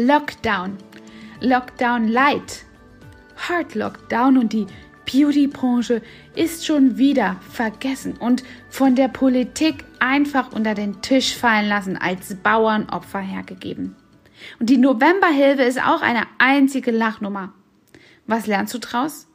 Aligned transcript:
Lockdown, 0.00 0.78
Lockdown 1.40 2.08
Light, 2.08 2.64
Hard 3.36 3.74
Lockdown 3.74 4.38
und 4.38 4.54
die 4.54 4.66
Beauty-Branche 5.04 6.00
ist 6.34 6.64
schon 6.64 6.96
wieder 6.96 7.36
vergessen 7.50 8.16
und 8.16 8.42
von 8.70 8.94
der 8.94 9.08
Politik 9.08 9.84
einfach 9.98 10.52
unter 10.52 10.74
den 10.74 11.02
Tisch 11.02 11.36
fallen 11.36 11.68
lassen, 11.68 11.98
als 11.98 12.34
Bauernopfer 12.34 13.18
hergegeben. 13.18 13.94
Und 14.58 14.70
die 14.70 14.78
Novemberhilfe 14.78 15.62
ist 15.62 15.82
auch 15.82 16.00
eine 16.00 16.22
einzige 16.38 16.92
Lachnummer. 16.92 17.52
Was 18.26 18.46
lernst 18.46 18.72
du 18.72 18.78
draus? 18.78 19.28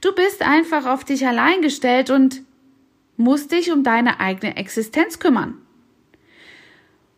Du 0.00 0.12
bist 0.12 0.42
einfach 0.42 0.86
auf 0.86 1.04
dich 1.04 1.24
allein 1.24 1.62
gestellt 1.62 2.10
und 2.10 2.42
musst 3.16 3.52
dich 3.52 3.70
um 3.70 3.84
deine 3.84 4.18
eigene 4.18 4.56
Existenz 4.56 5.20
kümmern. 5.20 5.58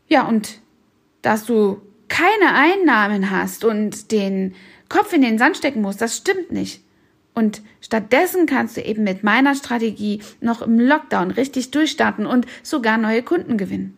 Ja, 0.09 0.27
und 0.27 0.61
dass 1.23 1.47
du 1.47 1.81
keine 2.13 2.55
Einnahmen 2.55 3.31
hast 3.31 3.65
und 3.65 4.13
den 4.13 4.55
Kopf 4.91 5.15
in 5.15 5.23
den 5.23 5.39
Sand 5.39 5.57
stecken 5.57 5.81
musst, 5.81 6.03
das 6.03 6.15
stimmt 6.15 6.53
nicht. 6.53 6.85
Und 7.35 7.63
stattdessen 7.81 8.45
kannst 8.45 8.77
du 8.77 8.83
eben 8.83 9.03
mit 9.03 9.25
meiner 9.25 9.55
Strategie 9.55 10.21
noch 10.43 10.61
im 10.61 10.79
Lockdown 10.79 11.31
richtig 11.31 11.71
durchstarten 11.71 12.27
und 12.27 12.45
sogar 12.63 12.99
neue 12.99 13.23
Kunden 13.23 13.57
gewinnen. 13.57 13.97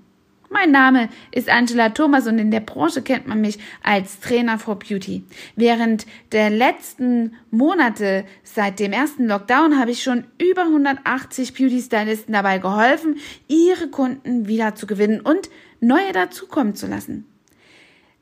Mein 0.49 0.71
Name 0.71 1.09
ist 1.33 1.49
Angela 1.49 1.89
Thomas 1.89 2.29
und 2.29 2.39
in 2.39 2.53
der 2.53 2.61
Branche 2.61 3.03
kennt 3.03 3.27
man 3.27 3.41
mich 3.41 3.59
als 3.83 4.21
Trainer 4.21 4.61
for 4.61 4.79
Beauty. 4.79 5.25
Während 5.57 6.07
der 6.31 6.51
letzten 6.51 7.35
Monate 7.51 8.25
seit 8.45 8.79
dem 8.79 8.93
ersten 8.93 9.27
Lockdown 9.27 9.81
habe 9.81 9.91
ich 9.91 10.05
schon 10.05 10.23
über 10.41 10.63
180 10.63 11.55
Beauty 11.55 11.83
Stylisten 11.83 12.33
dabei 12.33 12.59
geholfen, 12.59 13.17
ihre 13.49 13.89
Kunden 13.89 14.47
wieder 14.47 14.77
zu 14.77 14.87
gewinnen 14.87 15.21
und 15.21 15.51
neue 15.81 16.13
dazukommen 16.13 16.77
zu 16.77 16.87
lassen 16.87 17.27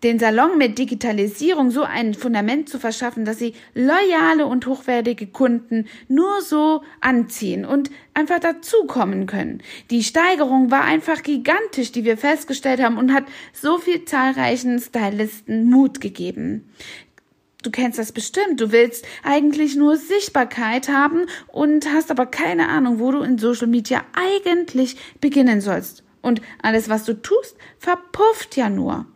den 0.02 0.18
Salon 0.18 0.58
mit 0.58 0.78
Digitalisierung 0.78 1.70
so 1.70 1.82
ein 1.82 2.14
Fundament 2.14 2.68
zu 2.68 2.78
verschaffen, 2.78 3.24
dass 3.24 3.38
sie 3.38 3.54
loyale 3.74 4.46
und 4.46 4.66
hochwertige 4.66 5.28
Kunden 5.28 5.86
nur 6.08 6.40
so 6.42 6.82
anziehen 7.00 7.64
und 7.64 7.90
einfach 8.14 8.40
dazukommen 8.40 9.26
können. 9.26 9.62
Die 9.90 10.02
Steigerung 10.02 10.70
war 10.70 10.84
einfach 10.84 11.22
gigantisch, 11.22 11.92
die 11.92 12.04
wir 12.04 12.16
festgestellt 12.16 12.82
haben 12.82 12.98
und 12.98 13.12
hat 13.12 13.24
so 13.52 13.78
viel 13.78 14.04
zahlreichen 14.04 14.80
Stylisten 14.80 15.70
Mut 15.70 16.00
gegeben. 16.00 16.68
Du 17.62 17.70
kennst 17.70 17.98
das 17.98 18.10
bestimmt. 18.10 18.60
Du 18.60 18.72
willst 18.72 19.06
eigentlich 19.22 19.76
nur 19.76 19.96
Sichtbarkeit 19.96 20.88
haben 20.88 21.26
und 21.46 21.92
hast 21.92 22.10
aber 22.10 22.26
keine 22.26 22.68
Ahnung, 22.68 22.98
wo 22.98 23.12
du 23.12 23.20
in 23.20 23.38
Social 23.38 23.68
Media 23.68 24.02
eigentlich 24.14 24.96
beginnen 25.20 25.60
sollst. 25.60 26.02
Und 26.22 26.40
alles, 26.60 26.88
was 26.88 27.04
du 27.04 27.14
tust, 27.14 27.56
verpufft 27.78 28.56
ja 28.56 28.68
nur. 28.68 29.06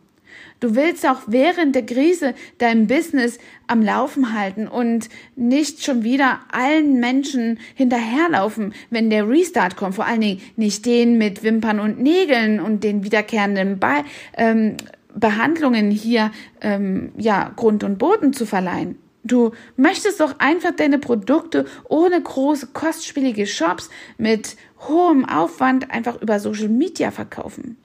Du 0.59 0.75
willst 0.75 1.05
auch 1.07 1.21
während 1.27 1.75
der 1.75 1.85
Krise 1.85 2.33
dein 2.57 2.87
Business 2.87 3.37
am 3.67 3.83
Laufen 3.83 4.33
halten 4.33 4.67
und 4.67 5.09
nicht 5.35 5.83
schon 5.83 6.03
wieder 6.03 6.39
allen 6.51 6.99
Menschen 6.99 7.59
hinterherlaufen, 7.75 8.73
wenn 8.89 9.11
der 9.11 9.29
Restart 9.29 9.75
kommt. 9.75 9.95
Vor 9.95 10.05
allen 10.05 10.21
Dingen 10.21 10.41
nicht 10.55 10.85
den 10.85 11.17
mit 11.19 11.43
Wimpern 11.43 11.79
und 11.79 12.01
Nägeln 12.01 12.59
und 12.59 12.83
den 12.83 13.03
wiederkehrenden 13.03 13.79
Be 13.79 14.03
ähm, 14.35 14.77
Behandlungen 15.13 15.91
hier 15.91 16.31
ähm, 16.61 17.11
ja 17.17 17.51
Grund 17.55 17.83
und 17.83 17.97
Boden 17.97 18.33
zu 18.33 18.45
verleihen. 18.45 18.97
Du 19.23 19.51
möchtest 19.75 20.21
doch 20.21 20.35
einfach 20.39 20.71
deine 20.75 20.99
Produkte 20.99 21.65
ohne 21.89 22.21
große 22.21 22.67
kostspielige 22.67 23.45
Shops 23.45 23.89
mit 24.17 24.55
hohem 24.87 25.25
Aufwand 25.25 25.91
einfach 25.91 26.21
über 26.21 26.39
Social 26.39 26.69
Media 26.69 27.11
verkaufen. 27.11 27.77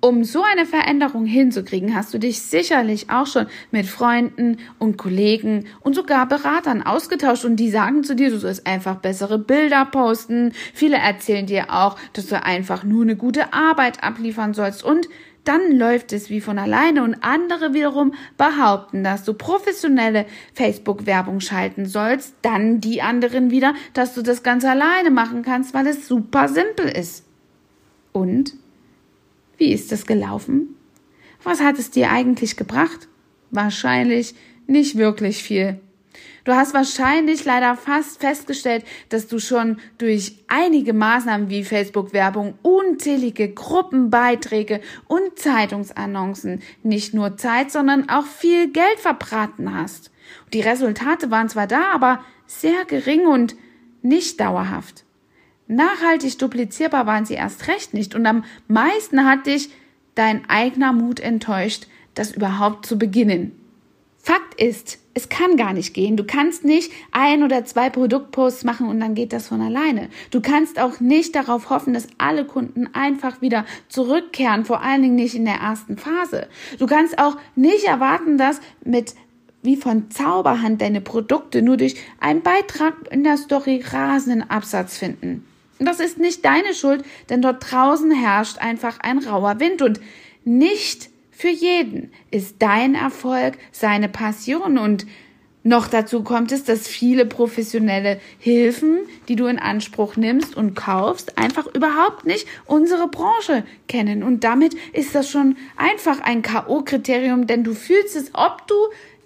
Um 0.00 0.22
so 0.22 0.44
eine 0.44 0.64
Veränderung 0.64 1.26
hinzukriegen, 1.26 1.92
hast 1.92 2.14
du 2.14 2.18
dich 2.18 2.40
sicherlich 2.40 3.10
auch 3.10 3.26
schon 3.26 3.46
mit 3.72 3.84
Freunden 3.86 4.58
und 4.78 4.96
Kollegen 4.96 5.66
und 5.80 5.96
sogar 5.96 6.28
Beratern 6.28 6.82
ausgetauscht 6.82 7.44
und 7.44 7.56
die 7.56 7.68
sagen 7.68 8.04
zu 8.04 8.14
dir, 8.14 8.30
du 8.30 8.38
sollst 8.38 8.64
einfach 8.64 8.96
bessere 8.96 9.40
Bilder 9.40 9.84
posten. 9.86 10.52
Viele 10.72 10.98
erzählen 10.98 11.46
dir 11.46 11.72
auch, 11.74 11.96
dass 12.12 12.26
du 12.28 12.40
einfach 12.40 12.84
nur 12.84 13.02
eine 13.02 13.16
gute 13.16 13.52
Arbeit 13.52 14.04
abliefern 14.04 14.54
sollst 14.54 14.84
und 14.84 15.08
dann 15.42 15.72
läuft 15.72 16.12
es 16.12 16.30
wie 16.30 16.40
von 16.40 16.58
alleine 16.60 17.02
und 17.02 17.24
andere 17.24 17.74
wiederum 17.74 18.14
behaupten, 18.36 19.02
dass 19.02 19.24
du 19.24 19.34
professionelle 19.34 20.26
Facebook-Werbung 20.52 21.40
schalten 21.40 21.86
sollst, 21.86 22.36
dann 22.42 22.80
die 22.80 23.02
anderen 23.02 23.50
wieder, 23.50 23.74
dass 23.94 24.14
du 24.14 24.22
das 24.22 24.44
ganz 24.44 24.64
alleine 24.64 25.10
machen 25.10 25.42
kannst, 25.42 25.74
weil 25.74 25.88
es 25.88 26.06
super 26.06 26.46
simpel 26.48 26.86
ist. 26.86 27.24
Und 28.12 28.52
wie 29.58 29.72
ist 29.72 29.92
es 29.92 30.06
gelaufen? 30.06 30.74
Was 31.42 31.60
hat 31.60 31.78
es 31.78 31.90
dir 31.90 32.10
eigentlich 32.10 32.56
gebracht? 32.56 33.08
Wahrscheinlich 33.50 34.34
nicht 34.66 34.96
wirklich 34.96 35.42
viel. 35.42 35.80
Du 36.44 36.54
hast 36.54 36.72
wahrscheinlich 36.72 37.44
leider 37.44 37.76
fast 37.76 38.20
festgestellt, 38.20 38.84
dass 39.10 39.28
du 39.28 39.38
schon 39.38 39.78
durch 39.98 40.36
einige 40.48 40.94
Maßnahmen 40.94 41.50
wie 41.50 41.62
Facebook-Werbung, 41.62 42.54
unzählige 42.62 43.52
Gruppenbeiträge 43.52 44.80
und 45.08 45.38
Zeitungsannoncen 45.38 46.62
nicht 46.82 47.12
nur 47.12 47.36
Zeit, 47.36 47.70
sondern 47.70 48.08
auch 48.08 48.24
viel 48.24 48.72
Geld 48.72 48.98
verbraten 48.98 49.74
hast. 49.74 50.10
Die 50.54 50.62
Resultate 50.62 51.30
waren 51.30 51.50
zwar 51.50 51.66
da, 51.66 51.92
aber 51.92 52.24
sehr 52.46 52.84
gering 52.86 53.26
und 53.26 53.54
nicht 54.00 54.40
dauerhaft. 54.40 55.04
Nachhaltig 55.68 56.38
duplizierbar 56.38 57.06
waren 57.06 57.26
sie 57.26 57.34
erst 57.34 57.68
recht 57.68 57.92
nicht 57.92 58.14
und 58.14 58.26
am 58.26 58.44
meisten 58.68 59.26
hat 59.26 59.46
dich 59.46 59.70
dein 60.14 60.48
eigener 60.48 60.94
Mut 60.94 61.20
enttäuscht, 61.20 61.86
das 62.14 62.32
überhaupt 62.32 62.86
zu 62.86 62.98
beginnen. 62.98 63.52
Fakt 64.16 64.60
ist, 64.60 64.98
es 65.14 65.28
kann 65.28 65.56
gar 65.56 65.72
nicht 65.72 65.94
gehen. 65.94 66.16
Du 66.16 66.24
kannst 66.24 66.64
nicht 66.64 66.90
ein 67.12 67.42
oder 67.42 67.64
zwei 67.64 67.90
Produktposts 67.90 68.64
machen 68.64 68.88
und 68.88 68.98
dann 69.00 69.14
geht 69.14 69.32
das 69.32 69.48
von 69.48 69.60
alleine. 69.60 70.08
Du 70.30 70.40
kannst 70.40 70.78
auch 70.80 71.00
nicht 71.00 71.34
darauf 71.34 71.70
hoffen, 71.70 71.92
dass 71.92 72.08
alle 72.18 72.44
Kunden 72.46 72.88
einfach 72.94 73.40
wieder 73.42 73.64
zurückkehren, 73.88 74.64
vor 74.64 74.82
allen 74.82 75.02
Dingen 75.02 75.14
nicht 75.16 75.34
in 75.34 75.44
der 75.44 75.56
ersten 75.56 75.98
Phase. 75.98 76.48
Du 76.78 76.86
kannst 76.86 77.18
auch 77.18 77.36
nicht 77.56 77.84
erwarten, 77.84 78.38
dass 78.38 78.60
mit 78.84 79.14
wie 79.62 79.76
von 79.76 80.10
Zauberhand 80.10 80.80
deine 80.80 81.00
Produkte 81.00 81.62
nur 81.62 81.76
durch 81.76 81.96
einen 82.20 82.42
Beitrag 82.42 82.94
in 83.10 83.24
der 83.24 83.36
Story 83.36 83.84
rasenden 83.86 84.48
Absatz 84.48 84.96
finden. 84.96 85.44
Das 85.78 86.00
ist 86.00 86.18
nicht 86.18 86.44
deine 86.44 86.74
Schuld, 86.74 87.04
denn 87.30 87.42
dort 87.42 87.70
draußen 87.70 88.10
herrscht 88.10 88.58
einfach 88.58 88.98
ein 89.00 89.18
rauer 89.18 89.60
Wind 89.60 89.82
und 89.82 90.00
nicht 90.44 91.10
für 91.30 91.48
jeden 91.48 92.10
ist 92.30 92.56
dein 92.58 92.94
Erfolg 92.94 93.58
seine 93.70 94.08
Passion 94.08 94.76
und 94.76 95.06
noch 95.64 95.88
dazu 95.88 96.22
kommt 96.22 96.50
es, 96.50 96.64
dass 96.64 96.88
viele 96.88 97.26
professionelle 97.26 98.20
Hilfen, 98.38 99.00
die 99.28 99.36
du 99.36 99.46
in 99.46 99.58
Anspruch 99.58 100.16
nimmst 100.16 100.56
und 100.56 100.74
kaufst, 100.74 101.36
einfach 101.36 101.66
überhaupt 101.66 102.24
nicht 102.24 102.46
unsere 102.64 103.06
Branche 103.08 103.64
kennen. 103.86 104.22
Und 104.22 104.44
damit 104.44 104.74
ist 104.94 105.14
das 105.14 105.28
schon 105.28 105.56
einfach 105.76 106.20
ein 106.20 106.42
K.O.-Kriterium, 106.42 107.44
denn 107.44 107.64
du 107.64 107.74
fühlst 107.74 108.16
es, 108.16 108.30
ob 108.34 108.66
du 108.66 108.74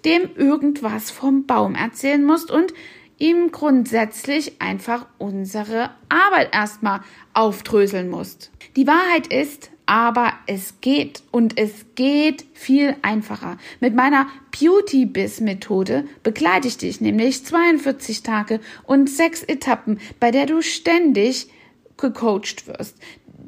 dem 0.05 0.29
irgendwas 0.35 1.11
vom 1.11 1.45
Baum 1.45 1.75
erzählen 1.75 2.23
musst 2.23 2.51
und 2.51 2.73
ihm 3.23 3.53
grundsätzlich 3.53 4.61
einfach 4.61 5.05
unsere 5.17 5.91
Arbeit 6.09 6.53
erstmal 6.53 6.99
aufdröseln 7.33 8.09
musst. 8.09 8.51
Die 8.75 8.85
Wahrheit 8.85 9.27
ist, 9.27 9.71
aber 9.85 10.33
es 10.45 10.81
geht 10.81 11.23
und 11.31 11.57
es 11.57 11.85
geht 11.95 12.43
viel 12.53 12.97
einfacher. 13.01 13.57
Mit 13.79 13.95
meiner 13.95 14.27
Beauty 14.51 15.05
Biz 15.05 15.39
Methode 15.39 16.03
begleite 16.21 16.67
ich 16.67 16.77
dich 16.77 16.99
nämlich 16.99 17.45
42 17.45 18.23
Tage 18.23 18.59
und 18.83 19.09
sechs 19.09 19.41
Etappen, 19.41 19.99
bei 20.19 20.29
der 20.29 20.45
du 20.45 20.61
ständig 20.61 21.47
gecoacht 21.95 22.67
wirst, 22.67 22.97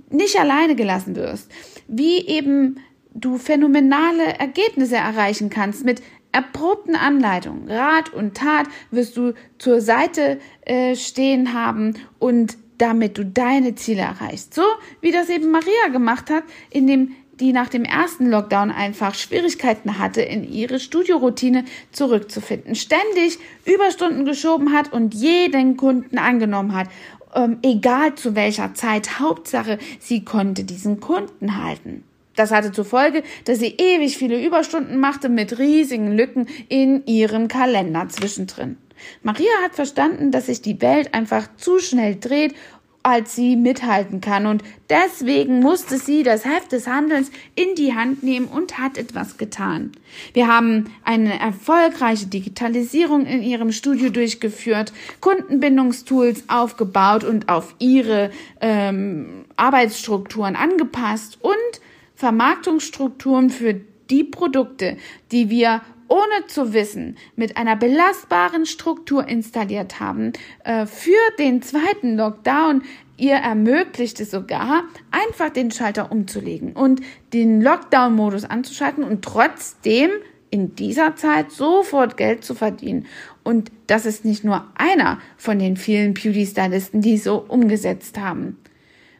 nicht 0.10 0.40
alleine 0.40 0.78
gelassen 0.78 1.18
wirst, 1.18 1.52
wie 1.90 2.26
eben 2.26 2.80
du 3.14 3.38
phänomenale 3.38 4.40
Ergebnisse 4.40 4.96
erreichen 4.96 5.50
kannst 5.50 5.84
mit 5.84 6.02
erprobten 6.36 6.98
Anleitungen, 6.98 7.72
Rat 7.72 8.14
und 8.14 8.36
Tat 8.36 8.68
wirst 8.92 9.16
du 9.16 9.34
zur 9.58 9.80
Seite 9.80 10.40
äh, 10.66 10.96
stehen 10.98 11.54
haben 11.54 11.94
und 12.20 12.58
damit 12.78 13.18
du 13.18 13.26
deine 13.26 13.76
Ziele 13.76 14.02
erreichst. 14.02 14.54
So 14.54 14.64
wie 15.00 15.12
das 15.12 15.30
eben 15.30 15.50
Maria 15.50 15.88
gemacht 15.94 16.30
hat, 16.30 16.44
indem 16.70 17.16
die 17.40 17.54
nach 17.54 17.70
dem 17.70 17.86
ersten 17.86 18.30
Lockdown 18.30 18.70
einfach 18.70 19.16
Schwierigkeiten 19.16 19.98
hatte, 19.98 20.22
in 20.22 20.50
ihre 20.50 20.80
Studioroutine 20.80 21.64
zurückzufinden, 21.94 22.76
ständig 22.76 23.40
Überstunden 23.66 24.26
geschoben 24.26 24.74
hat 24.74 24.92
und 24.92 25.14
jeden 25.14 25.78
Kunden 25.78 26.18
angenommen 26.18 26.74
hat, 26.76 26.90
ähm, 27.34 27.60
egal 27.64 28.16
zu 28.16 28.36
welcher 28.36 28.74
Zeit. 28.74 29.20
Hauptsache, 29.20 29.80
sie 30.00 30.26
konnte 30.26 30.66
diesen 30.66 31.00
Kunden 31.00 31.64
halten. 31.64 32.04
Das 32.36 32.52
hatte 32.52 32.72
zur 32.72 32.86
Folge, 32.86 33.24
dass 33.46 33.60
sie 33.60 33.76
ewig 33.78 34.18
viele 34.18 34.44
Überstunden 34.44 35.00
machte 35.00 35.30
mit 35.30 35.58
riesigen 35.60 36.12
Lücken 36.16 36.48
in 36.70 37.06
ihrem 37.06 37.48
Kalender 37.48 38.08
zwischendrin. 38.10 38.78
Maria 39.24 39.52
hat 39.64 39.76
verstanden, 39.76 40.32
dass 40.32 40.48
sich 40.48 40.62
die 40.62 40.82
Welt 40.82 41.14
einfach 41.14 41.48
zu 41.58 41.80
schnell 41.80 42.16
dreht 42.16 42.56
als 43.06 43.36
sie 43.36 43.56
mithalten 43.56 44.20
kann. 44.20 44.48
Und 44.48 44.64
deswegen 44.90 45.60
musste 45.60 46.00
sie 46.00 46.24
das 46.24 46.44
Heft 46.44 46.72
des 46.72 46.88
Handelns 46.88 47.30
in 47.54 47.76
die 47.76 47.94
Hand 47.94 48.24
nehmen 48.24 48.48
und 48.48 48.80
hat 48.80 48.98
etwas 48.98 49.38
getan. 49.38 49.92
Wir 50.34 50.48
haben 50.48 50.92
eine 51.04 51.40
erfolgreiche 51.40 52.26
Digitalisierung 52.26 53.28
in 53.28 53.44
ihrem 53.44 53.72
Studio 53.72 54.10
durchgeführt, 54.10 54.92
Kundenbindungstools 55.22 56.46
aufgebaut 56.50 57.24
und 57.24 57.48
auf 57.48 57.76
ihre 57.78 58.32
ähm, 58.60 59.46
Arbeitsstrukturen 59.56 60.56
angepasst 60.56 61.38
und 61.42 61.54
Vermarktungsstrukturen 62.16 63.50
für 63.50 63.80
die 64.10 64.24
Produkte, 64.24 64.98
die 65.32 65.50
wir 65.50 65.82
ohne 66.08 66.46
zu 66.48 66.74
wissen 66.74 67.18
mit 67.36 67.58
einer 67.58 67.76
belastbaren 67.76 68.66
Struktur 68.66 69.28
installiert 69.28 70.00
haben, 70.00 70.34
äh, 70.64 70.86
für 70.86 71.18
den 71.40 71.62
zweiten 71.62 72.16
Lockdown 72.16 72.84
ihr 73.18 73.36
ermöglicht 73.36 74.20
es 74.20 74.32
sogar, 74.32 74.84
einfach 75.12 75.50
den 75.50 75.72
Schalter 75.72 76.12
umzulegen 76.12 76.74
und 76.74 77.02
den 77.34 77.62
Lockdown-Modus 77.62 78.46
anzuschalten 78.46 79.04
und 79.04 79.24
trotzdem 79.24 80.12
in 80.50 80.76
dieser 80.76 81.16
Zeit 81.16 81.52
sofort 81.52 82.18
Geld 82.18 82.44
zu 82.44 82.56
verdienen. 82.56 83.08
Und 83.44 83.72
das 83.88 84.06
ist 84.06 84.26
nicht 84.26 84.44
nur 84.44 84.66
einer 84.76 85.20
von 85.38 85.60
den 85.60 85.78
vielen 85.78 86.14
Beauty-Stylisten, 86.14 87.02
die 87.02 87.18
so 87.18 87.38
umgesetzt 87.48 88.20
haben. 88.20 88.58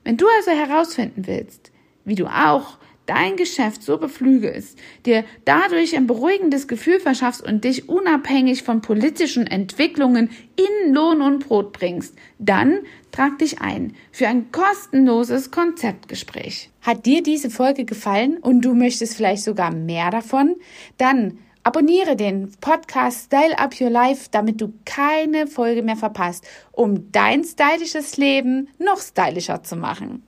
Wenn 0.04 0.18
du 0.18 0.28
also 0.38 0.52
herausfinden 0.52 1.28
willst, 1.28 1.72
wie 2.06 2.16
du 2.16 2.28
auch 2.28 2.78
dein 3.06 3.36
Geschäft 3.36 3.84
so 3.84 3.98
beflügelst, 3.98 4.78
dir 5.06 5.24
dadurch 5.46 5.96
ein 5.96 6.08
beruhigendes 6.08 6.68
Gefühl 6.68 7.00
verschaffst 7.00 7.44
und 7.44 7.64
dich 7.64 7.90
unabhängig 7.90 8.64
von 8.64 8.82
politischen 8.82 9.48
Entwicklungen 9.48 10.30
in 10.56 10.94
Lohn 10.94 11.22
und 11.22 11.48
Brot 11.48 11.74
bringst, 11.74 12.16
dann 12.40 12.80
trag 13.12 13.40
dich 13.40 13.62
ein 13.62 13.96
für 14.12 14.28
ein 14.28 14.52
kostenloses 14.52 15.52
Konzeptgespräch. 15.52 16.70
Hat 16.82 17.06
dir 17.06 17.24
diese 17.24 17.50
Folge 17.50 17.86
gefallen 17.86 18.38
und 18.38 18.62
du 18.62 18.74
möchtest 18.74 19.16
vielleicht 19.16 19.44
sogar 19.44 19.72
mehr 19.72 20.12
davon? 20.12 20.56
Dann 20.98 21.40
abonniere 21.64 22.16
den 22.16 22.52
Podcast 22.62 23.26
Style 23.26 23.58
Up 23.58 23.80
Your 23.82 23.90
Life, 23.90 24.28
damit 24.32 24.62
du 24.62 24.74
keine 24.86 25.48
Folge 25.48 25.82
mehr 25.82 25.96
verpasst, 25.96 26.46
um 26.72 27.12
dein 27.12 27.44
stylisches 27.44 28.18
Leben 28.18 28.70
noch 28.78 29.02
stylischer 29.02 29.64
zu 29.64 29.76
machen. 29.76 30.24